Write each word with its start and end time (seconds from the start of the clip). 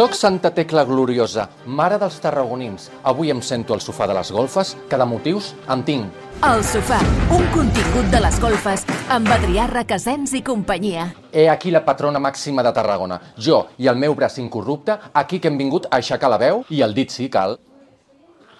Soc 0.00 0.14
Santa 0.14 0.48
Tecla 0.56 0.86
Gloriosa, 0.88 1.42
mare 1.66 1.98
dels 2.00 2.14
tarragonins. 2.24 2.86
Avui 3.04 3.28
em 3.28 3.42
sento 3.44 3.74
al 3.74 3.82
sofà 3.84 4.06
de 4.08 4.14
les 4.16 4.30
golfes, 4.32 4.70
que 4.88 4.96
de 4.96 5.04
motius 5.04 5.50
en 5.68 5.82
tinc. 5.84 6.22
El 6.48 6.62
sofà, 6.64 6.96
un 7.36 7.42
contingut 7.52 8.06
de 8.08 8.22
les 8.24 8.38
golfes 8.40 8.86
amb 9.12 9.28
Adrià 9.28 9.66
Requesens 9.68 10.32
i 10.32 10.40
companyia. 10.40 11.02
He 11.36 11.50
aquí 11.52 11.68
la 11.68 11.82
patrona 11.84 12.16
màxima 12.16 12.64
de 12.64 12.72
Tarragona. 12.72 13.18
Jo 13.36 13.58
i 13.76 13.90
el 13.92 14.00
meu 14.00 14.16
braç 14.16 14.38
incorrupte, 14.40 14.96
aquí 15.12 15.36
que 15.36 15.52
hem 15.52 15.58
vingut 15.60 15.90
a 15.90 15.98
aixecar 15.98 16.30
la 16.32 16.38
veu 16.40 16.64
i 16.70 16.80
el 16.80 16.96
dit, 16.96 17.12
sí, 17.12 17.28
cal, 17.28 17.58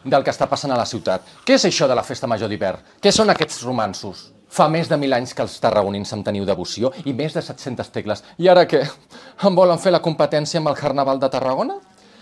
del 0.04 0.26
que 0.26 0.34
està 0.36 0.44
passant 0.50 0.76
a 0.76 0.76
la 0.76 0.84
ciutat. 0.84 1.24
Què 1.48 1.56
és 1.56 1.64
això 1.70 1.88
de 1.88 1.96
la 1.96 2.04
festa 2.04 2.28
major 2.28 2.52
d'hivern? 2.52 2.84
Què 3.00 3.14
són 3.16 3.32
aquests 3.32 3.62
romansos? 3.64 4.26
Fa 4.50 4.68
més 4.68 4.88
de 4.90 4.96
mil 4.98 5.14
anys 5.14 5.30
que 5.32 5.44
els 5.46 5.56
tarragonins 5.62 6.10
em 6.12 6.24
teniu 6.26 6.44
devoció 6.44 6.90
i 7.06 7.12
més 7.14 7.32
de 7.32 7.40
700 7.40 7.92
tecles. 7.94 8.24
I 8.36 8.48
ara 8.50 8.64
què? 8.66 8.80
Em 9.40 9.54
volen 9.56 9.78
fer 9.80 9.88
la 9.88 10.02
competència 10.04 10.60
amb 10.60 10.68
el 10.68 10.74
Carnaval 10.76 11.16
de 11.16 11.28
Tarragona? 11.32 11.78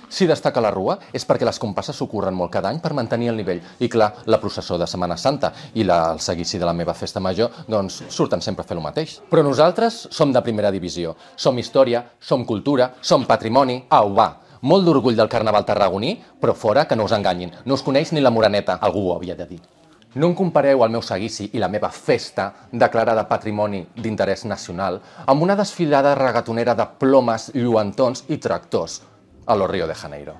Si 0.08 0.26
destaca 0.30 0.60
la 0.62 0.70
rua 0.70 0.94
és 1.10 1.24
perquè 1.26 1.42
les 1.48 1.56
compasses 1.58 1.96
s'ocorren 1.98 2.36
molt 2.38 2.52
cada 2.54 2.70
any 2.70 2.76
per 2.78 2.92
mantenir 2.94 3.32
el 3.32 3.40
nivell. 3.40 3.58
I 3.82 3.88
clar, 3.90 4.12
la 4.30 4.38
processó 4.38 4.76
de 4.78 4.86
Setmana 4.86 5.16
Santa 5.18 5.50
i 5.74 5.82
la, 5.82 5.96
el 6.12 6.20
seguici 6.22 6.60
de 6.62 6.68
la 6.68 6.76
meva 6.78 6.94
festa 6.94 7.18
major, 7.18 7.50
doncs 7.66 8.04
surten 8.14 8.38
sempre 8.44 8.62
a 8.62 8.68
fer 8.68 8.76
el 8.76 8.84
mateix. 8.84 9.16
Però 9.32 9.42
nosaltres 9.42 9.96
som 10.14 10.30
de 10.30 10.44
primera 10.46 10.70
divisió. 10.70 11.16
Som 11.34 11.58
història, 11.58 12.04
som 12.20 12.46
cultura, 12.46 12.92
som 13.02 13.26
patrimoni. 13.26 13.80
Au, 13.98 14.12
va, 14.14 14.28
molt 14.62 14.86
d'orgull 14.86 15.18
del 15.18 15.32
carnaval 15.32 15.66
tarragoní, 15.66 16.14
però 16.38 16.54
fora 16.54 16.86
que 16.86 16.94
no 16.94 17.10
us 17.10 17.16
enganyin. 17.18 17.50
No 17.66 17.74
us 17.74 17.82
coneix 17.82 18.14
ni 18.14 18.22
la 18.22 18.30
moraneta, 18.30 18.78
algú 18.78 19.08
ho 19.08 19.16
havia 19.16 19.34
de 19.34 19.48
dir. 19.56 19.60
No 20.14 20.30
em 20.30 20.34
compareu 20.34 20.80
el 20.84 20.92
meu 20.92 21.02
seguici 21.04 21.50
i 21.52 21.60
la 21.60 21.68
meva 21.68 21.90
festa, 21.92 22.46
declarada 22.72 23.26
patrimoni 23.28 23.82
d'interès 23.92 24.46
nacional, 24.48 25.02
amb 25.26 25.42
una 25.44 25.56
desfilada 25.56 26.14
regatonera 26.16 26.74
de 26.74 26.86
plomes, 26.98 27.50
lluantons 27.52 28.24
i 28.32 28.38
tractors 28.40 29.02
a 29.44 29.56
lo 29.56 29.66
Rio 29.68 29.86
de 29.86 29.94
Janeiro. 29.94 30.34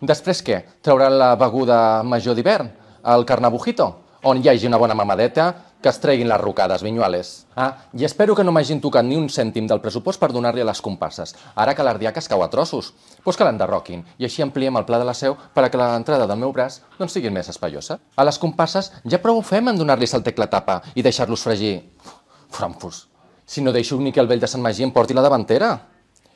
Després 0.00 0.44
què? 0.46 0.60
Trauran 0.82 1.18
la 1.18 1.34
beguda 1.34 2.02
major 2.06 2.38
d'hivern, 2.38 2.70
el 3.10 3.26
carnabujito, 3.26 3.88
on 4.22 4.38
hi 4.38 4.48
hagi 4.48 4.70
una 4.70 4.78
bona 4.78 4.94
mamadeta, 4.94 5.48
que 5.82 5.90
es 5.90 5.98
treguin 6.00 6.28
les 6.30 6.40
rocades, 6.40 6.82
vinyuales. 6.82 7.32
Ah, 7.58 7.84
i 7.92 8.06
espero 8.06 8.36
que 8.38 8.44
no 8.46 8.54
m'hagin 8.54 8.80
tocat 8.80 9.04
ni 9.04 9.18
un 9.18 9.28
cèntim 9.28 9.66
del 9.68 9.82
pressupost 9.82 10.20
per 10.22 10.30
donar-li 10.32 10.62
a 10.62 10.68
les 10.68 10.80
compasses, 10.80 11.34
ara 11.54 11.74
que 11.74 11.84
l'ardiaca 11.84 12.22
es 12.22 12.30
cau 12.30 12.44
a 12.44 12.48
trossos. 12.48 12.92
Pues 13.24 13.36
que 13.36 13.44
l'enderroquin, 13.44 14.06
i 14.16 14.28
així 14.28 14.46
ampliem 14.46 14.78
el 14.78 14.86
pla 14.88 15.02
de 15.02 15.08
la 15.08 15.14
seu 15.18 15.36
per 15.52 15.66
a 15.66 15.70
que 15.70 15.80
l'entrada 15.80 16.28
del 16.30 16.40
meu 16.40 16.54
braç 16.54 16.80
doncs, 16.98 17.18
sigui 17.18 17.34
més 17.34 17.50
espaiosa. 17.50 17.98
A 18.16 18.24
les 18.24 18.38
compasses 18.38 18.92
ja 19.04 19.20
prou 19.20 19.42
ho 19.42 19.46
fem 19.46 19.68
en 19.68 19.80
donar-los 19.82 20.14
el 20.14 20.22
tecla 20.22 20.48
tapa 20.48 20.80
i 20.94 21.02
deixar-los 21.02 21.42
fregir. 21.42 21.80
Frampus, 22.52 23.08
si 23.44 23.60
no 23.60 23.72
deixo 23.72 23.98
ni 23.98 24.12
que 24.12 24.20
el 24.20 24.30
vell 24.30 24.40
de 24.40 24.48
Sant 24.48 24.62
Magí 24.62 24.84
em 24.86 24.92
porti 24.94 25.14
la 25.14 25.24
davantera. 25.24 25.74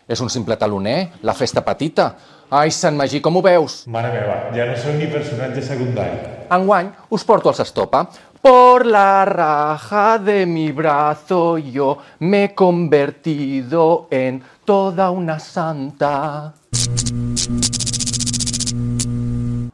És 0.07 0.21
un 0.23 0.31
simple 0.31 0.55
taloner, 0.55 1.19
la 1.27 1.35
festa 1.35 1.65
petita. 1.67 2.13
Ai, 2.51 2.71
Sant 2.71 2.95
Magí, 2.95 3.19
com 3.21 3.37
ho 3.37 3.43
veus? 3.43 3.81
Mare 3.91 4.13
meva, 4.13 4.37
ja 4.55 4.69
no 4.69 4.77
són 4.79 5.01
ni 5.01 5.09
personatge 5.11 5.65
secundari. 5.67 6.21
Enguany 6.55 6.93
us 7.11 7.25
porto 7.27 7.51
els 7.51 7.63
estopa. 7.65 8.05
Por 8.47 8.87
la 8.87 9.25
raja 9.25 10.21
de 10.21 10.47
mi 10.47 10.71
brazo 10.71 11.59
yo 11.59 11.99
me 12.21 12.45
he 12.45 12.55
convertido 12.55 14.07
en 14.09 14.41
toda 14.65 15.11
una 15.11 15.41
santa. 15.41 16.55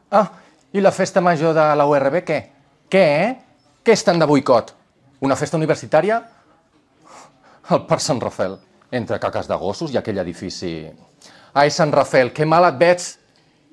Ah, 0.09 0.31
i 0.71 0.81
la 0.81 0.91
festa 0.91 1.21
major 1.21 1.53
de 1.53 1.67
la 1.75 1.85
URB, 1.85 2.23
què? 2.25 2.39
Què, 2.89 3.05
eh? 3.21 3.37
Què 3.85 3.93
estan 3.93 4.17
de 4.17 4.25
boicot? 4.25 4.73
Una 5.21 5.37
festa 5.37 5.61
universitària? 5.61 6.23
El 7.69 7.85
Parc 7.85 8.01
Sant 8.01 8.25
Rafel. 8.25 8.57
Entre 8.89 9.21
caques 9.21 9.53
de 9.53 9.59
gossos 9.67 9.93
i 9.93 10.01
aquell 10.01 10.17
edifici... 10.25 10.79
Ai, 11.53 11.69
Sant 11.69 11.93
Rafel, 11.93 12.33
que 12.33 12.49
mal 12.49 12.65
et 12.73 12.81
veig! 12.81 13.11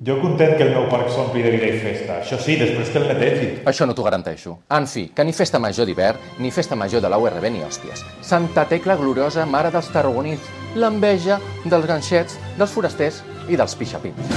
Jo 0.00 0.14
content 0.16 0.54
que 0.56 0.64
el 0.64 0.70
meu 0.72 0.86
parc 0.88 1.10
s'ompli 1.12 1.42
de 1.44 1.50
vida 1.52 1.66
i 1.68 1.74
festa. 1.76 2.14
Això 2.22 2.38
sí, 2.40 2.54
després 2.56 2.88
que 2.88 2.96
el 3.02 3.04
netegi. 3.10 3.48
Això 3.68 3.84
no 3.84 3.92
t'ho 3.92 4.06
garanteixo. 4.06 4.54
En 4.72 4.86
fi, 4.88 5.02
que 5.12 5.26
ni 5.28 5.34
festa 5.36 5.60
major 5.60 5.84
d'hivern, 5.84 6.16
ni 6.40 6.48
festa 6.50 6.72
major 6.72 7.02
de 7.04 7.10
la 7.12 7.18
URB 7.20 7.50
ni 7.52 7.60
hòsties. 7.60 8.00
Santa 8.24 8.64
Tecla 8.64 8.96
gloriosa, 8.96 9.44
mare 9.44 9.68
dels 9.74 9.92
tarragonins, 9.92 10.48
l'enveja 10.72 11.36
dels 11.66 11.84
ganxets, 11.84 12.40
dels 12.56 12.72
forasters 12.72 13.20
i 13.52 13.60
dels 13.60 13.76
pixapins. 13.76 14.32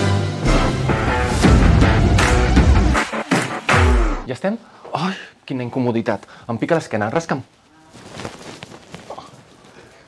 Ja 4.28 4.36
estem? 4.36 4.60
Ai, 4.92 5.16
quina 5.48 5.64
incomoditat. 5.64 6.28
Em 6.52 6.60
pica 6.60 6.76
l'esquena, 6.76 7.08
rasca'm. 7.08 7.40